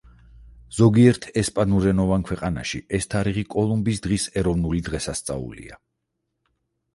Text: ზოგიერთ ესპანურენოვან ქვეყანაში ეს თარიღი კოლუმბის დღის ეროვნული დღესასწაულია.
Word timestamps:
ზოგიერთ 0.75 1.27
ესპანურენოვან 1.41 2.25
ქვეყანაში 2.29 2.81
ეს 2.99 3.09
თარიღი 3.11 3.45
კოლუმბის 3.57 4.01
დღის 4.07 4.27
ეროვნული 4.43 4.83
დღესასწაულია. 4.89 5.79